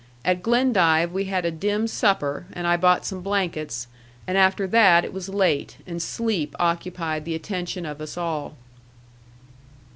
At 0.25 0.41
Glendive 0.41 1.13
we 1.13 1.25
had 1.25 1.45
a 1.45 1.51
dim 1.51 1.85
supper, 1.87 2.47
and 2.53 2.65
I 2.65 2.75
bought 2.75 3.05
some 3.05 3.21
blankets; 3.21 3.85
and 4.25 4.35
after 4.35 4.65
that 4.65 5.05
it 5.05 5.13
was 5.13 5.29
late, 5.29 5.77
and 5.85 6.01
sleep 6.01 6.55
occupied 6.59 7.23
the 7.23 7.35
attention 7.35 7.85
of 7.85 8.01
us 8.01 8.17
all. 8.17 8.55